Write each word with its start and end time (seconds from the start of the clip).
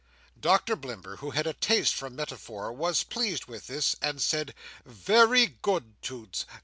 Doctor 0.39 0.75
Blimber, 0.75 1.17
who 1.17 1.29
had 1.29 1.45
a 1.45 1.53
taste 1.53 1.93
for 1.93 2.09
metaphor, 2.09 2.73
was 2.73 3.03
pleased 3.03 3.45
with 3.45 3.67
this, 3.67 3.95
and 4.01 4.19
said, 4.19 4.55
"Very 4.83 5.59
good, 5.61 5.93
Toots! 6.01 6.47